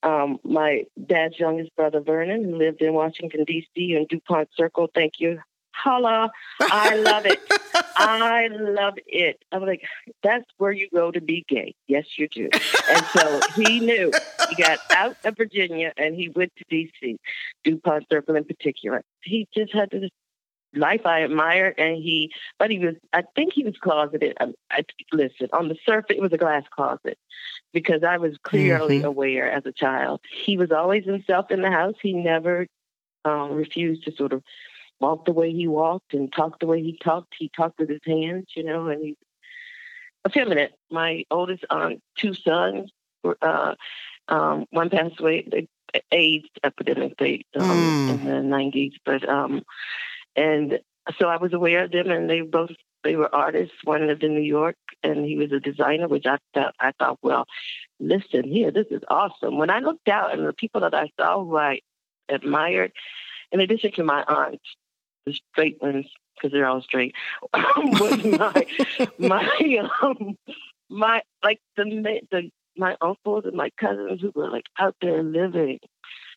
Um, 0.02 0.38
my 0.44 0.84
dad's 1.06 1.38
youngest 1.38 1.74
brother, 1.76 2.00
Vernon, 2.00 2.44
who 2.44 2.56
lived 2.56 2.80
in 2.80 2.94
Washington, 2.94 3.44
D.C. 3.44 3.94
in 3.94 4.06
DuPont 4.08 4.48
Circle. 4.56 4.90
Thank 4.94 5.14
you. 5.18 5.40
Holla. 5.72 6.30
I 6.60 6.96
love 6.96 7.26
it. 7.26 7.40
I 7.96 8.48
love 8.50 8.94
it. 9.06 9.42
I'm 9.52 9.62
like, 9.62 9.82
that's 10.22 10.44
where 10.58 10.72
you 10.72 10.88
go 10.92 11.10
to 11.10 11.20
be 11.20 11.44
gay. 11.48 11.74
Yes, 11.86 12.06
you 12.16 12.28
do. 12.28 12.48
And 12.90 13.04
so 13.06 13.40
he 13.56 13.80
knew. 13.80 14.12
He 14.48 14.62
got 14.62 14.78
out 14.90 15.16
of 15.24 15.36
Virginia 15.36 15.92
and 15.96 16.14
he 16.14 16.28
went 16.28 16.52
to 16.56 16.64
D.C., 16.68 17.18
DuPont 17.64 18.06
Circle 18.10 18.36
in 18.36 18.44
particular. 18.44 19.02
He 19.22 19.48
just 19.54 19.72
had 19.72 19.90
this 19.90 20.10
life 20.74 21.04
I 21.06 21.20
admired, 21.20 21.74
and 21.78 21.96
he, 21.96 22.32
but 22.58 22.70
he 22.70 22.78
was, 22.78 22.94
I 23.12 23.22
think 23.34 23.52
he 23.52 23.64
was 23.64 23.76
closeted. 23.78 24.36
I, 24.40 24.46
I, 24.70 24.84
listen, 25.12 25.48
on 25.52 25.68
the 25.68 25.76
surface, 25.84 26.16
it 26.16 26.22
was 26.22 26.32
a 26.32 26.38
glass 26.38 26.64
closet 26.70 27.18
because 27.72 28.02
I 28.04 28.18
was 28.18 28.36
clearly 28.42 29.00
Mhm. 29.00 29.04
aware 29.04 29.50
as 29.50 29.66
a 29.66 29.72
child. 29.72 30.20
He 30.44 30.56
was 30.56 30.70
always 30.70 31.04
himself 31.04 31.50
in 31.50 31.62
the 31.62 31.70
house. 31.70 31.94
He 32.02 32.12
never 32.12 32.66
um, 33.24 33.52
refused 33.52 34.04
to 34.04 34.12
sort 34.12 34.32
of 34.32 34.42
walk 35.00 35.24
the 35.26 35.32
way 35.32 35.52
he 35.52 35.66
walked 35.66 36.14
and 36.14 36.32
talk 36.32 36.58
the 36.58 36.66
way 36.66 36.82
he 36.82 36.96
talked. 36.98 37.34
He 37.38 37.50
talked 37.54 37.78
with 37.78 37.88
his 37.90 38.00
hands, 38.06 38.46
you 38.54 38.62
know, 38.64 38.88
and 38.88 39.04
he's 39.04 39.16
effeminate. 40.26 40.72
My 40.90 41.24
oldest 41.30 41.64
aunt, 41.70 42.00
two 42.16 42.34
sons, 42.34 42.90
uh, 43.42 43.74
um, 44.28 44.66
one 44.70 44.90
passed 44.90 45.20
away, 45.20 45.42
the 45.42 45.66
AIDS 46.12 46.48
epidemic 46.62 47.16
they, 47.18 47.44
um, 47.56 47.92
Mm. 48.06 48.08
in 48.10 48.24
the 48.24 48.42
90s, 48.42 48.94
but, 49.04 49.28
um, 49.28 49.62
and 50.36 50.80
so 51.18 51.28
I 51.28 51.36
was 51.36 51.52
aware 51.52 51.84
of 51.84 51.92
them 51.92 52.10
and 52.10 52.28
they 52.28 52.40
both, 52.42 52.70
they 53.02 53.16
were 53.16 53.34
artists. 53.34 53.74
One 53.84 54.06
lived 54.06 54.22
in 54.22 54.34
New 54.34 54.42
York 54.42 54.76
and 55.02 55.24
he 55.24 55.36
was 55.36 55.52
a 55.52 55.60
designer, 55.60 56.08
which 56.08 56.26
I 56.26 56.38
thought, 56.54 56.74
I 56.80 56.92
thought, 56.98 57.18
well, 57.22 57.46
listen 57.98 58.44
here, 58.44 58.70
this 58.70 58.86
is 58.90 59.02
awesome. 59.08 59.58
When 59.58 59.70
I 59.70 59.80
looked 59.80 60.08
out 60.08 60.32
and 60.32 60.46
the 60.46 60.52
people 60.52 60.82
that 60.82 60.94
I 60.94 61.10
saw 61.18 61.42
who 61.42 61.56
I 61.56 61.80
admired, 62.28 62.92
in 63.52 63.60
addition 63.60 63.92
to 63.92 64.04
my 64.04 64.22
aunt, 64.28 64.60
the 65.26 65.34
straight 65.52 65.80
ones, 65.82 66.06
because 66.34 66.52
they're 66.52 66.66
all 66.66 66.82
straight, 66.82 67.14
was 67.52 68.24
my 68.24 68.66
my 69.18 69.88
um 70.02 70.36
my 70.88 71.22
like 71.42 71.60
the 71.76 71.84
the 72.30 72.50
my 72.76 72.96
uncles 73.00 73.44
and 73.44 73.54
my 73.54 73.70
cousins 73.78 74.20
who 74.20 74.32
were 74.34 74.50
like 74.50 74.66
out 74.78 74.94
there 75.02 75.22
living 75.22 75.78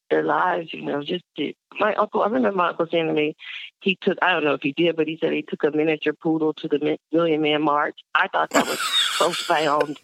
their 0.10 0.24
lives, 0.24 0.74
you 0.74 0.82
know, 0.82 1.02
just 1.04 1.24
to, 1.38 1.54
my 1.80 1.96
uncle. 1.96 2.22
I 2.22 2.26
remember 2.26 2.52
my 2.52 2.70
uncle 2.70 2.88
saying 2.92 3.08
to 3.08 3.14
me, 3.14 3.36
he 3.82 3.98
took 4.02 4.18
I 4.22 4.32
don't 4.34 4.44
know 4.44 4.54
if 4.54 4.62
he 4.62 4.72
did, 4.74 4.96
but 4.96 5.08
he 5.08 5.18
said 5.20 5.34
he 5.34 5.42
took 5.42 5.64
a 5.64 5.72
miniature 5.72 6.14
poodle 6.14 6.54
to 6.56 6.68
the 6.68 6.98
Million 7.12 7.42
Man 7.42 7.62
March. 7.62 8.00
I 8.14 8.28
thought 8.28 8.50
that 8.52 8.66
was 8.68 8.80
profound. 9.18 10.00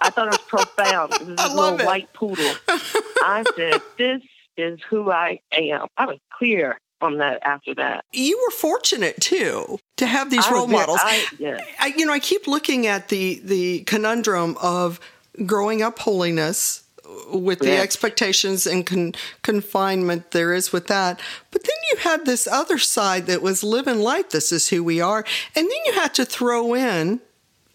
I 0.00 0.10
thought 0.10 0.28
it 0.28 0.32
was 0.32 0.38
profound. 0.66 1.14
It 1.14 1.26
was 1.26 1.38
I 1.38 1.52
a 1.52 1.54
little 1.54 1.80
it. 1.80 1.86
white 1.86 2.12
poodle. 2.12 2.52
I 2.68 3.44
said, 3.56 3.80
"This 3.98 4.22
is 4.56 4.78
who 4.88 5.10
I 5.10 5.40
am." 5.52 5.86
I 5.96 6.06
was 6.06 6.18
clear 6.38 6.78
on 7.00 7.18
that 7.18 7.40
after 7.44 7.74
that. 7.74 8.04
You 8.12 8.38
were 8.44 8.50
fortunate 8.52 9.20
too 9.20 9.78
to 9.96 10.06
have 10.06 10.30
these 10.30 10.46
I 10.46 10.52
role 10.52 10.66
there- 10.66 10.78
models. 10.78 11.00
I, 11.02 11.24
yeah. 11.38 11.58
I, 11.80 11.86
you 11.96 12.06
know, 12.06 12.12
I 12.12 12.18
keep 12.20 12.46
looking 12.46 12.86
at 12.86 13.08
the 13.08 13.40
the 13.42 13.80
conundrum 13.84 14.56
of 14.62 15.00
growing 15.44 15.82
up 15.82 15.98
holiness 15.98 16.83
with 17.32 17.58
the 17.58 17.76
expectations 17.76 18.66
and 18.66 18.86
con- 18.86 19.14
confinement 19.42 20.30
there 20.30 20.52
is 20.52 20.72
with 20.72 20.86
that. 20.88 21.20
But 21.50 21.62
then 21.62 21.76
you 21.92 21.98
had 21.98 22.24
this 22.26 22.46
other 22.46 22.78
side 22.78 23.26
that 23.26 23.42
was 23.42 23.62
living 23.62 24.00
life. 24.00 24.30
This 24.30 24.52
is 24.52 24.68
who 24.68 24.82
we 24.82 25.00
are, 25.00 25.24
and 25.54 25.66
then 25.70 25.78
you 25.86 25.92
had 25.94 26.14
to 26.14 26.24
throw 26.24 26.74
in 26.74 27.20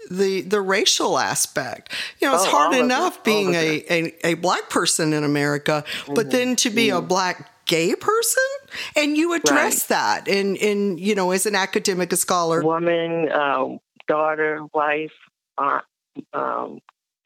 the 0.09 0.41
the 0.41 0.61
racial 0.61 1.19
aspect. 1.19 1.93
You 2.19 2.27
know, 2.29 2.35
it's 2.35 2.45
Oh, 2.45 2.51
hard 2.51 2.75
enough 2.75 3.23
being 3.23 3.53
a, 3.53 3.83
a 3.89 4.27
a 4.31 4.33
black 4.35 4.69
person 4.69 5.13
in 5.13 5.23
America, 5.23 5.83
but 6.07 6.27
Mm-hmm. 6.27 6.29
then 6.29 6.55
to 6.57 6.69
be 6.69 6.89
a 6.89 7.01
black 7.01 7.65
gay 7.65 7.93
person 7.93 8.43
and 8.95 9.15
you 9.15 9.33
address 9.33 9.83
that 9.87 10.27
in 10.27 10.55
in 10.55 10.97
you 10.97 11.13
know 11.13 11.29
as 11.31 11.45
an 11.45 11.53
academic 11.53 12.11
a 12.11 12.17
scholar 12.17 12.63
woman, 12.63 13.29
uh, 13.31 13.77
daughter, 14.07 14.61
wife, 14.73 15.11
aunt, 15.57 15.85
um, 16.33 16.79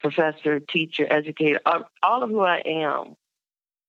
professor, 0.04 0.60
teacher, 0.60 1.10
educator, 1.10 1.60
all, 2.02 2.22
of 2.22 2.28
who 2.28 2.40
I 2.40 2.58
am. 2.58 3.16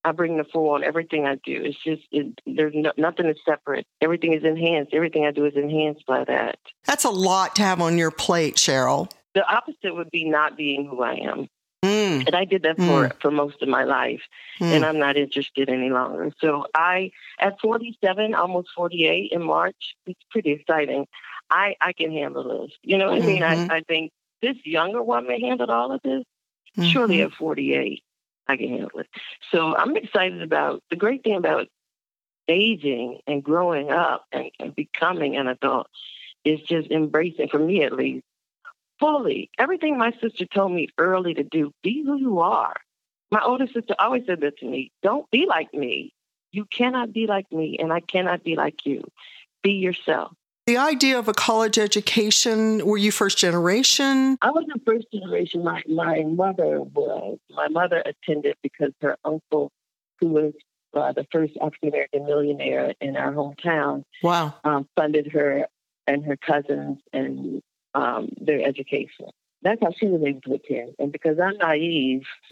I 0.06 0.12
bring 0.12 0.38
the 0.38 0.44
full 0.44 0.70
on 0.70 0.84
everything 0.84 1.26
I 1.26 1.36
do. 1.36 1.62
It's 1.64 1.84
just 1.84 2.04
it, 2.12 2.40
there's 2.46 2.74
no, 2.76 2.92
nothing 2.96 3.26
is 3.26 3.38
separate. 3.44 3.86
Everything 4.02 4.34
is 4.34 4.44
enhanced. 4.44 4.94
Everything 4.94 5.26
I 5.26 5.32
do 5.32 5.46
is 5.46 5.56
enhanced 5.56 6.06
by 6.06 6.24
that. 6.24 6.60
That's 6.86 7.06
a 7.06 7.10
lot 7.10 7.56
to 7.56 7.64
have 7.64 7.82
on 7.82 7.98
your 7.98 8.12
plate, 8.12 8.56
Cheryl. 8.56 9.12
The 9.34 9.44
opposite 9.46 9.96
would 9.96 10.12
be 10.12 10.24
not 10.30 10.56
being 10.56 10.88
who 10.88 11.02
I 11.02 11.16
am, 11.16 11.50
Mm, 11.84 12.26
and 12.26 12.36
I 12.36 12.46
did 12.46 12.64
that 12.64 12.78
for 12.78 13.12
for 13.20 13.30
most 13.32 13.62
of 13.62 13.68
my 13.68 13.84
life. 13.84 14.22
mm. 14.60 14.72
and 14.72 14.86
I'm 14.86 14.98
not 14.98 15.18
interested 15.18 15.70
any 15.70 15.90
longer. 15.90 16.32
So 16.40 16.66
I, 16.74 17.12
at 17.40 17.60
47, 17.60 18.34
almost 18.34 18.70
48 18.76 19.32
in 19.32 19.44
March, 19.44 19.96
it's 20.08 20.20
pretty 20.32 20.52
exciting. 20.52 21.08
I 21.50 21.76
I 21.82 21.94
can 21.94 22.12
handle 22.12 22.62
this. 22.62 22.72
You 22.82 22.98
know 22.98 23.12
what 23.12 23.22
I 23.22 23.26
mean? 23.26 23.44
I, 23.44 23.78
I 23.78 23.82
think 23.82 24.12
this 24.42 24.58
younger 24.66 25.02
woman 25.02 25.40
handled 25.40 25.70
all 25.70 25.92
of 25.92 26.02
this. 26.04 26.24
Surely 26.82 27.18
Mhm. 27.18 27.26
at 27.26 27.34
48, 27.34 28.04
I 28.48 28.58
can 28.58 28.68
handle 28.70 29.00
it. 29.00 29.08
So 29.52 29.76
I'm 29.76 29.96
excited 29.96 30.42
about 30.42 30.84
the 30.90 30.96
great 30.98 31.24
thing 31.24 31.36
about 31.36 31.68
aging 32.48 33.20
and 33.28 33.44
growing 33.44 33.90
up 33.92 34.26
and, 34.32 34.52
and 34.60 34.76
becoming 34.76 35.38
an 35.38 35.48
adult 35.48 35.88
is 36.44 36.62
just 36.62 36.92
embracing, 36.92 37.48
for 37.50 37.60
me 37.60 37.84
at 37.84 37.94
least, 37.94 38.24
fully 39.00 39.50
everything 39.58 39.98
my 39.98 40.12
sister 40.22 40.46
told 40.46 40.72
me 40.72 40.90
early 40.98 41.34
to 41.34 41.44
do. 41.44 41.72
Be 41.82 42.04
who 42.04 42.18
you 42.18 42.40
are. 42.40 42.76
My 43.32 43.42
older 43.42 43.68
sister 43.68 43.96
always 43.98 44.26
said 44.26 44.42
that 44.42 44.58
to 44.60 44.66
me. 44.66 44.92
Don't 45.02 45.30
be 45.32 45.46
like 45.46 45.74
me. 45.74 46.14
You 46.52 46.66
cannot 46.66 47.12
be 47.12 47.28
like 47.28 47.52
me, 47.52 47.78
and 47.80 47.92
I 47.92 48.00
cannot 48.00 48.44
be 48.44 48.56
like 48.56 48.86
you. 48.86 49.04
Be 49.64 49.74
yourself. 49.74 50.32
The 50.68 50.78
idea 50.78 51.20
of 51.20 51.28
a 51.28 51.34
college 51.34 51.78
education, 51.78 52.84
were 52.88 52.98
you 52.98 53.12
first 53.12 53.38
generation? 53.38 54.36
I 54.42 54.50
was 54.50 54.66
the 54.68 54.80
first 54.84 55.06
generation. 55.14 55.64
My 55.64 55.84
my 55.88 56.24
mother 56.24 56.82
was. 56.82 57.38
My 57.52 57.68
mother 57.68 58.02
attended 58.04 58.56
because 58.64 58.92
her 59.02 59.16
uncle, 59.24 59.72
who 60.20 60.30
was 60.30 60.54
uh, 60.96 61.12
the 61.12 61.28
first 61.32 61.54
African 61.62 61.90
American 61.90 62.26
millionaire 62.26 62.96
in 63.00 63.16
our 63.16 63.32
hometown, 63.32 64.06
Wow. 64.24 64.56
um, 64.64 64.88
funded 64.96 65.32
her 65.34 65.68
and 66.08 66.26
her 66.26 66.36
cousins 66.36 66.98
and 67.14 67.62
um, 67.94 68.30
their 68.42 68.66
education. 68.66 69.28
That's 69.62 69.82
how 69.84 69.92
she 69.96 70.08
was 70.08 70.24
able 70.26 70.42
to 70.42 70.54
attend. 70.56 70.96
And 70.98 71.12
because 71.12 71.40
I'm 71.40 71.58
naive, 71.58 72.24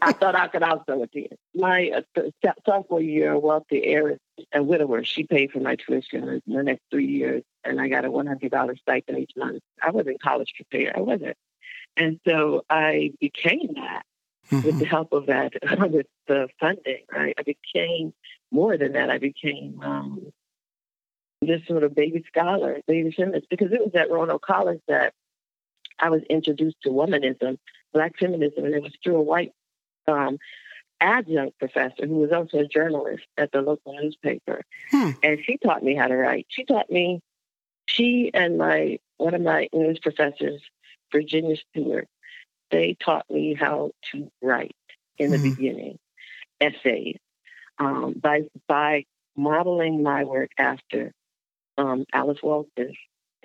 I 0.00 0.12
thought 0.12 0.36
I 0.36 0.46
could 0.46 0.62
also 0.62 1.02
attend. 1.02 1.36
My 1.56 1.90
uh, 2.16 2.22
sophomore 2.64 3.00
year, 3.00 3.36
wealthy 3.36 3.84
and 4.52 4.66
widower, 4.66 5.04
she 5.04 5.24
paid 5.24 5.50
for 5.50 5.60
my 5.60 5.76
tuition 5.76 6.28
in 6.28 6.54
the 6.54 6.62
next 6.62 6.82
three 6.90 7.06
years, 7.06 7.42
and 7.64 7.80
I 7.80 7.88
got 7.88 8.04
a 8.04 8.10
$100 8.10 8.78
stipend 8.78 9.18
each 9.18 9.32
month. 9.36 9.60
I 9.82 9.90
wasn't 9.90 10.22
college 10.22 10.52
prepared. 10.56 10.94
I 10.96 11.00
wasn't. 11.00 11.36
And 11.96 12.20
so 12.26 12.64
I 12.70 13.12
became 13.20 13.74
that 13.74 14.02
with 14.50 14.78
the 14.78 14.86
help 14.86 15.12
of 15.12 15.26
that, 15.26 15.52
with 15.90 16.06
the 16.26 16.48
funding, 16.60 17.04
right? 17.12 17.34
I 17.38 17.42
became 17.42 18.14
more 18.50 18.76
than 18.76 18.92
that. 18.92 19.10
I 19.10 19.18
became 19.18 19.80
um, 19.82 20.32
this 21.42 21.66
sort 21.66 21.84
of 21.84 21.94
baby 21.94 22.24
scholar, 22.28 22.80
baby 22.86 23.10
feminist, 23.10 23.48
because 23.50 23.72
it 23.72 23.80
was 23.80 23.94
at 23.94 24.10
Roanoke 24.10 24.42
College 24.42 24.80
that 24.88 25.12
I 25.98 26.10
was 26.10 26.22
introduced 26.30 26.80
to 26.82 26.90
womanism, 26.90 27.58
black 27.92 28.18
feminism, 28.18 28.64
and 28.64 28.74
it 28.74 28.82
was 28.82 28.92
through 29.02 29.16
a 29.16 29.22
white 29.22 29.52
um, 30.06 30.38
adjunct 31.00 31.58
professor 31.58 32.06
who 32.06 32.16
was 32.16 32.32
also 32.32 32.58
a 32.58 32.66
journalist 32.66 33.24
at 33.36 33.52
the 33.52 33.60
local 33.60 33.94
newspaper. 33.94 34.62
Hmm. 34.90 35.10
And 35.22 35.38
she 35.44 35.56
taught 35.58 35.82
me 35.82 35.94
how 35.94 36.08
to 36.08 36.16
write. 36.16 36.46
She 36.48 36.64
taught 36.64 36.90
me, 36.90 37.20
she 37.86 38.30
and 38.34 38.58
my 38.58 38.98
one 39.16 39.34
of 39.34 39.42
my 39.42 39.68
English 39.72 40.00
professors, 40.00 40.60
Virginia 41.10 41.56
Stewart, 41.70 42.08
they 42.70 42.96
taught 43.02 43.28
me 43.30 43.54
how 43.54 43.90
to 44.12 44.30
write 44.42 44.76
in 45.16 45.30
the 45.30 45.38
hmm. 45.38 45.50
beginning, 45.50 45.98
essays, 46.60 47.16
um, 47.78 48.14
by 48.20 48.42
by 48.66 49.04
modeling 49.36 50.02
my 50.02 50.24
work 50.24 50.50
after 50.58 51.12
um, 51.78 52.04
Alice 52.12 52.42
Walker. 52.42 52.90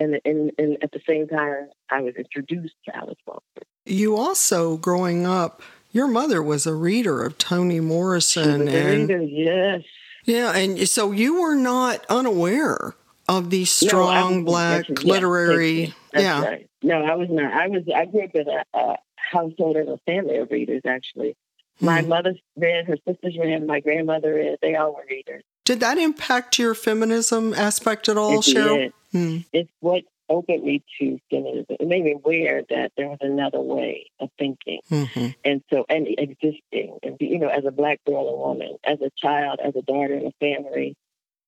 And, 0.00 0.20
and, 0.24 0.50
and 0.58 0.76
at 0.82 0.90
the 0.90 1.00
same 1.06 1.28
time, 1.28 1.68
I 1.88 2.00
was 2.00 2.14
introduced 2.16 2.74
to 2.86 2.96
Alice 2.96 3.18
Walker. 3.26 3.42
You 3.86 4.16
also, 4.16 4.76
growing 4.76 5.24
up, 5.24 5.62
your 5.94 6.08
mother 6.08 6.42
was 6.42 6.66
a 6.66 6.74
reader 6.74 7.22
of 7.22 7.38
Toni 7.38 7.78
Morrison. 7.80 8.68
and, 8.68 9.08
reader, 9.08 9.22
yes. 9.22 9.84
Yeah, 10.24 10.54
and 10.54 10.88
so 10.88 11.12
you 11.12 11.40
were 11.40 11.54
not 11.54 12.04
unaware 12.10 12.94
of 13.28 13.50
these 13.50 13.70
strong 13.70 14.38
no, 14.38 14.44
black 14.44 14.88
literary. 15.04 15.94
yeah. 16.12 16.42
Right. 16.44 16.70
No, 16.82 17.02
I 17.02 17.14
was 17.14 17.28
not. 17.30 17.52
I 17.52 17.68
was. 17.68 17.84
I 17.94 18.06
grew 18.06 18.24
up 18.24 18.34
in 18.34 18.48
a, 18.48 18.64
a 18.74 18.96
household 19.14 19.76
and 19.76 19.88
a 19.88 19.98
family 19.98 20.36
of 20.36 20.50
readers. 20.50 20.82
Actually, 20.84 21.36
my 21.80 22.02
mm. 22.02 22.08
mother 22.08 22.34
read, 22.56 22.86
her 22.86 22.96
sisters 23.06 23.38
read, 23.38 23.64
my 23.64 23.80
grandmother 23.80 24.34
read. 24.34 24.58
They 24.60 24.74
all 24.74 24.94
were 24.94 25.06
readers. 25.08 25.44
Did 25.64 25.80
that 25.80 25.96
impact 25.96 26.58
your 26.58 26.74
feminism 26.74 27.54
aspect 27.54 28.08
at 28.08 28.18
all, 28.18 28.40
it 28.40 28.42
Cheryl? 28.42 28.76
Did. 28.76 28.92
Mm. 29.14 29.44
It's 29.52 29.70
what 29.78 30.02
opened 30.28 30.64
me 30.64 30.82
to 30.98 31.18
feminism. 31.30 31.76
It 31.80 31.86
made 31.86 32.04
me 32.04 32.12
aware 32.12 32.62
that 32.70 32.92
there 32.96 33.08
was 33.08 33.18
another 33.20 33.60
way 33.60 34.10
of 34.20 34.30
thinking, 34.38 34.80
mm-hmm. 34.90 35.28
and 35.44 35.62
so 35.72 35.84
and 35.88 36.06
existing, 36.06 36.98
and 37.02 37.16
you 37.20 37.38
know, 37.38 37.48
as 37.48 37.64
a 37.64 37.70
black 37.70 38.00
girl 38.06 38.24
or 38.24 38.48
woman, 38.48 38.76
as 38.84 39.00
a 39.00 39.10
child, 39.16 39.60
as 39.64 39.74
a 39.76 39.82
daughter 39.82 40.14
in 40.14 40.26
a 40.26 40.32
family, 40.40 40.96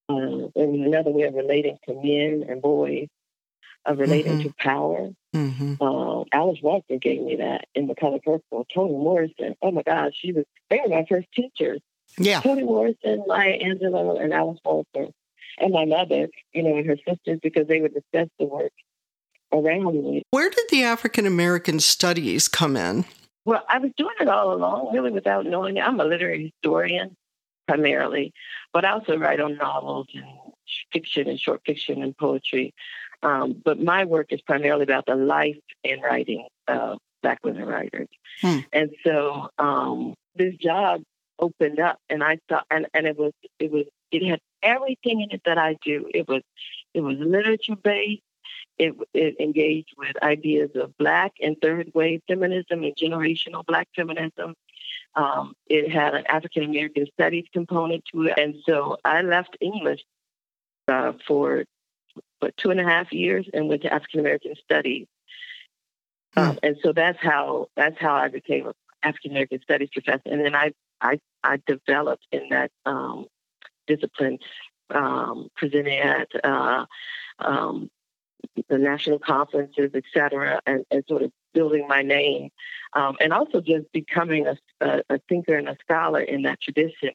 um, 0.09 0.51
there 0.55 0.67
was 0.67 0.81
another 0.81 1.11
way 1.11 1.25
of 1.25 1.35
relating 1.35 1.79
to 1.87 1.95
men 1.95 2.45
and 2.49 2.63
boys, 2.63 3.09
of 3.85 3.99
relating 3.99 4.39
mm-hmm. 4.39 4.49
to 4.49 4.55
power. 4.59 5.11
Mm-hmm. 5.35 5.83
Um, 5.83 6.25
Alice 6.33 6.61
walker 6.63 6.97
gave 6.97 7.23
me 7.23 7.37
that 7.37 7.67
in 7.75 7.87
the 7.87 7.95
color 7.95 8.19
purple. 8.25 8.67
Toni 8.73 8.93
Morrison, 8.93 9.55
oh 9.63 9.71
my 9.71 9.83
god 9.83 10.13
she 10.15 10.33
was 10.33 10.45
they 10.71 10.81
were 10.83 10.89
my 10.89 11.05
first 11.09 11.29
teachers. 11.33 11.81
Yeah, 12.19 12.41
Toni 12.41 12.63
Morrison, 12.63 13.25
Maya 13.27 13.59
Angelou, 13.59 14.23
and 14.23 14.33
Alice 14.33 14.61
Walker 14.65 15.09
and 15.59 15.73
my 15.73 15.85
mother, 15.85 16.29
you 16.53 16.63
know, 16.63 16.77
and 16.77 16.87
her 16.87 16.97
sisters 16.97 17.39
because 17.43 17.67
they 17.67 17.81
would 17.81 17.95
discuss 17.95 18.29
the 18.39 18.47
work 18.47 18.73
around 19.53 20.03
me. 20.03 20.23
Where 20.31 20.51
did 20.51 20.67
the 20.71 20.83
African 20.83 21.27
American 21.27 21.81
studies 21.81 22.49
come 22.49 22.77
in? 22.77 23.05
Well, 23.45 23.65
I 23.69 23.79
was 23.79 23.93
doing 23.97 24.15
it 24.21 24.29
all 24.29 24.53
along, 24.53 24.93
really 24.93 25.13
without 25.13 25.47
knowing 25.47 25.77
it. 25.77 25.81
I'm 25.81 26.01
a 26.01 26.05
literary 26.05 26.53
historian 26.53 27.17
primarily, 27.69 28.33
but 28.73 28.85
I 28.85 28.91
also 28.91 29.17
write 29.17 29.41
on 29.41 29.57
novels 29.57 30.09
and 30.15 30.25
fiction 30.93 31.29
and 31.29 31.39
short 31.39 31.63
fiction 31.65 32.03
and 32.03 32.17
poetry. 32.17 32.75
Um, 33.23 33.61
but 33.65 33.81
my 33.81 34.05
work 34.05 34.33
is 34.33 34.41
primarily 34.43 34.83
about 34.83 35.07
the 35.07 35.15
life 35.15 35.57
and 35.85 36.03
writing 36.03 36.47
of 36.69 36.99
Black 37.23 37.39
women 37.45 37.65
writers. 37.65 38.09
Hmm. 38.41 38.59
And 38.73 38.91
so 39.05 39.49
um, 39.59 40.15
this 40.35 40.55
job 40.57 41.03
opened 41.39 41.81
up, 41.81 41.99
and 42.09 42.23
I 42.23 42.39
thought, 42.49 42.67
and, 42.71 42.87
and 42.95 43.07
it 43.07 43.19
was 43.19 43.33
it 43.59 43.71
was 43.71 43.87
it 44.11 44.27
had 44.27 44.41
everything 44.63 45.21
in 45.21 45.31
it 45.31 45.43
that 45.45 45.59
I 45.59 45.77
do. 45.85 46.09
It 46.13 46.29
was 46.29 46.43
it 46.95 47.01
was 47.01 47.17
literature 47.19 47.77
based. 47.77 48.23
It, 48.79 48.95
it 49.15 49.41
engaged 49.41 49.95
with 49.97 50.23
ideas 50.23 50.71
of 50.75 50.97
Black 50.99 51.33
and 51.41 51.57
third 51.63 51.93
wave 51.95 52.21
feminism 52.29 52.85
and 52.85 52.95
generational 52.95 53.65
Black 53.65 53.89
feminism. 53.97 54.55
Um, 55.15 55.55
it 55.67 55.91
had 55.91 56.15
an 56.15 56.27
African 56.27 56.65
American 56.65 57.07
studies 57.15 57.47
component 57.53 58.05
to 58.13 58.25
it, 58.25 58.39
and 58.39 58.57
so 58.67 58.99
I 59.05 59.23
left 59.23 59.57
English 59.61 60.05
uh, 60.89 61.13
for 61.27 61.65
but 62.41 62.57
two 62.57 62.71
and 62.71 62.81
a 62.81 62.85
half 62.85 63.13
years 63.13 63.47
and 63.53 63.69
went 63.69 63.83
to 63.83 63.93
African 63.93 64.21
American 64.21 64.55
studies. 64.63 65.07
Hmm. 66.35 66.41
Um, 66.41 66.59
and 66.63 66.77
so 66.83 66.93
that's 66.93 67.19
how 67.21 67.69
that's 67.77 67.99
how 67.99 68.15
I 68.15 68.29
became 68.29 68.67
an 68.67 68.75
African 69.03 69.33
American 69.33 69.61
studies 69.63 69.89
professor. 69.93 70.23
And 70.27 70.45
then 70.45 70.55
I 70.55 70.73
I 71.01 71.19
I 71.43 71.61
developed 71.67 72.27
in 72.31 72.49
that 72.51 72.71
um, 72.85 73.27
discipline, 73.87 74.39
um, 74.91 75.49
presenting 75.57 75.99
at 75.99 76.29
uh, 76.45 76.87
um, 77.39 77.91
the 78.69 78.79
national 78.79 79.19
conferences, 79.19 79.91
et 79.95 80.05
cetera, 80.13 80.61
and, 80.67 80.85
and, 80.91 81.05
sort 81.09 81.23
of 81.23 81.33
building 81.53 81.87
my 81.89 82.03
name, 82.03 82.51
um, 82.93 83.17
and 83.21 83.33
also 83.33 83.61
just 83.61 83.91
becoming 83.93 84.47
a, 84.47 84.57
a, 84.81 85.03
a, 85.11 85.19
thinker 85.29 85.57
and 85.57 85.69
a 85.69 85.77
scholar 85.81 86.21
in 86.21 86.43
that 86.43 86.61
tradition. 86.61 87.11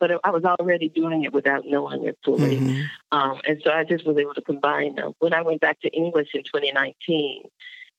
But 0.00 0.10
I 0.24 0.30
was 0.30 0.44
already 0.44 0.88
doing 0.88 1.22
it 1.22 1.32
without 1.32 1.64
knowing 1.64 2.04
it 2.04 2.18
fully, 2.24 2.56
mm-hmm. 2.56 2.82
Um, 3.16 3.40
and 3.46 3.60
so 3.62 3.70
I 3.70 3.84
just 3.84 4.04
was 4.04 4.16
able 4.16 4.34
to 4.34 4.42
combine 4.42 4.96
them. 4.96 5.12
When 5.20 5.32
I 5.32 5.42
went 5.42 5.60
back 5.60 5.80
to 5.82 5.88
English 5.90 6.30
in 6.34 6.42
2019, 6.42 7.44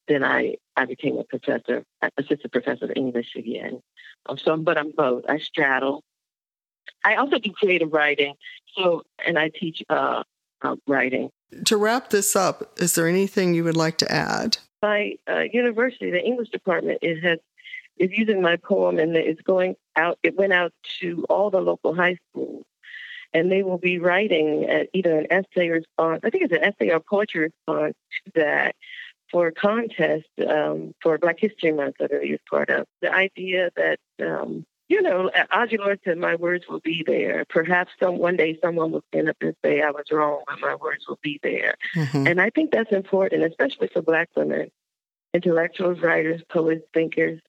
then 0.08 0.24
I, 0.24 0.56
I 0.76 0.86
became 0.86 1.18
a 1.18 1.24
professor, 1.24 1.86
assistant 2.18 2.52
professor 2.52 2.86
of 2.86 2.92
English 2.96 3.36
again. 3.38 3.82
Um, 4.26 4.38
so, 4.38 4.58
but 4.58 4.78
I'm 4.78 4.92
both. 4.92 5.24
I 5.30 5.38
straddle. 5.38 6.04
I 7.04 7.16
also 7.16 7.40
do 7.40 7.52
creative 7.52 7.92
writing. 7.92 8.36
So, 8.76 9.04
and 9.26 9.38
I 9.38 9.50
teach 9.50 9.84
uh, 9.90 10.24
uh, 10.62 10.76
writing. 10.88 11.30
To 11.66 11.78
wrap 11.78 12.10
this 12.10 12.36
up, 12.36 12.80
is 12.80 12.96
there 12.96 13.08
anything 13.08 13.54
you 13.54 13.64
would 13.64 13.78
like 13.78 13.98
to 14.00 14.12
add? 14.12 14.58
My 14.82 15.14
uh, 15.30 15.42
university, 15.52 16.12
the 16.12 16.24
English 16.24 16.50
department, 16.50 17.00
it 17.02 17.24
has 17.24 17.40
is 17.98 18.10
using 18.12 18.42
my 18.42 18.56
poem, 18.56 18.98
and 18.98 19.16
it's 19.16 19.42
going 19.42 19.76
out. 19.96 20.18
It 20.24 20.36
went 20.36 20.52
out 20.52 20.74
to 21.00 21.26
all 21.30 21.52
the 21.52 21.62
local 21.62 21.94
high 21.94 22.18
schools, 22.30 22.66
and 23.34 23.52
they 23.52 23.62
will 23.62 23.78
be 23.78 24.00
writing 24.00 24.88
either 24.94 25.20
an 25.20 25.28
essay 25.30 25.70
response. 25.70 26.22
I 26.24 26.32
think 26.32 26.44
it's 26.44 26.54
an 26.54 26.64
essay 26.64 26.90
or 26.90 27.00
poetry 27.00 27.52
response 27.52 27.94
to 28.26 28.32
that 28.36 28.76
for 29.34 29.48
a 29.48 29.52
contest 29.52 30.28
um, 30.48 30.94
for 31.02 31.18
Black 31.18 31.40
History 31.40 31.72
Month 31.72 31.96
that 32.00 32.12
I 32.12 32.32
was 32.32 32.40
part 32.50 32.70
of. 32.70 32.86
The 33.02 33.12
idea 33.12 33.72
that, 33.76 34.00
um, 34.22 34.66
know, 35.52 35.58
Audre 35.58 35.80
Lorde 35.80 36.00
said, 36.04 36.18
my 36.18 36.36
words 36.36 36.66
will 36.68 36.80
be 36.80 37.04
there. 37.06 37.46
Perhaps 37.50 37.92
some 38.02 38.18
one 38.18 38.36
day 38.36 38.58
someone 38.62 38.92
will 38.92 39.04
stand 39.10 39.30
up 39.30 39.38
and 39.42 39.56
say 39.64 39.82
I 39.82 39.92
was 39.92 40.06
wrong, 40.12 40.44
but 40.48 40.60
my 40.60 40.76
words 40.76 41.08
will 41.08 41.20
be 41.22 41.40
there. 41.44 41.76
Mm-hmm. 41.96 42.28
And 42.28 42.42
I 42.42 42.50
think 42.50 42.72
that's 42.72 42.92
important, 42.92 43.44
especially 43.44 43.88
for 43.88 44.02
Black 44.02 44.30
women, 44.36 44.72
intellectuals, 45.34 46.00
writers, 46.00 46.42
poets, 46.50 46.86
thinkers. 46.94 47.40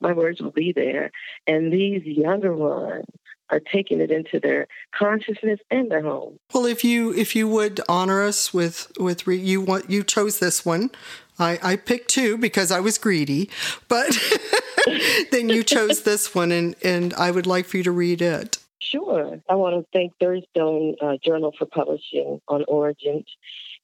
My 0.00 0.12
words 0.12 0.40
will 0.40 0.50
be 0.50 0.72
there. 0.72 1.10
And 1.46 1.72
these 1.72 2.04
younger 2.04 2.54
ones 2.54 3.06
are 3.50 3.60
taking 3.60 4.00
it 4.00 4.10
into 4.10 4.40
their 4.40 4.66
consciousness 4.94 5.60
and 5.70 5.90
their 5.90 6.02
home. 6.02 6.38
Well, 6.52 6.66
if 6.66 6.82
you 6.82 7.12
if 7.14 7.36
you 7.36 7.46
would 7.48 7.80
honor 7.88 8.22
us 8.22 8.54
with 8.54 8.90
with 8.98 9.26
re, 9.26 9.36
you 9.36 9.60
want 9.60 9.90
you 9.90 10.02
chose 10.02 10.38
this 10.38 10.64
one, 10.64 10.90
I, 11.38 11.58
I 11.62 11.76
picked 11.76 12.08
two 12.08 12.38
because 12.38 12.70
I 12.70 12.80
was 12.80 12.98
greedy, 12.98 13.50
but 13.88 14.06
then 15.30 15.48
you 15.48 15.62
chose 15.62 16.02
this 16.02 16.34
one, 16.34 16.52
and, 16.52 16.74
and 16.82 17.14
I 17.14 17.30
would 17.30 17.46
like 17.46 17.66
for 17.66 17.78
you 17.78 17.82
to 17.84 17.92
read 17.92 18.22
it. 18.22 18.58
Sure. 18.80 19.40
I 19.48 19.54
want 19.54 19.76
to 19.76 19.86
thank 19.92 20.12
Third 20.20 20.42
Stone 20.50 20.96
uh, 21.00 21.16
Journal 21.22 21.52
for 21.56 21.66
publishing 21.66 22.40
on 22.48 22.64
Origins 22.68 23.24